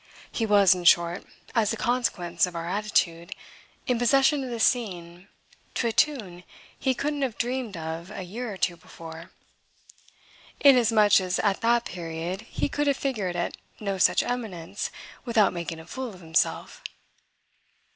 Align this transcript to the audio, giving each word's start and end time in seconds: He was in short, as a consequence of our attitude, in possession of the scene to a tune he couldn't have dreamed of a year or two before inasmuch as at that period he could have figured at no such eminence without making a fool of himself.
He 0.31 0.47
was 0.47 0.73
in 0.73 0.83
short, 0.85 1.23
as 1.53 1.71
a 1.73 1.77
consequence 1.77 2.47
of 2.47 2.55
our 2.55 2.67
attitude, 2.67 3.33
in 3.85 3.99
possession 3.99 4.43
of 4.43 4.49
the 4.49 4.59
scene 4.59 5.27
to 5.75 5.85
a 5.85 5.91
tune 5.91 6.43
he 6.79 6.95
couldn't 6.95 7.21
have 7.21 7.37
dreamed 7.37 7.77
of 7.77 8.09
a 8.09 8.23
year 8.23 8.51
or 8.51 8.57
two 8.57 8.75
before 8.77 9.29
inasmuch 10.59 11.21
as 11.21 11.37
at 11.37 11.61
that 11.61 11.85
period 11.85 12.41
he 12.49 12.67
could 12.67 12.87
have 12.87 12.97
figured 12.97 13.35
at 13.35 13.57
no 13.79 13.99
such 13.99 14.23
eminence 14.23 14.89
without 15.23 15.53
making 15.53 15.79
a 15.79 15.85
fool 15.85 16.11
of 16.11 16.19
himself. 16.21 16.81